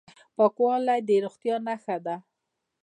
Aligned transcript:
پاکوالی 0.35 0.99
د 1.07 1.09
روغتیا 1.23 1.55
نښه 1.67 1.97
ده. 2.05 2.15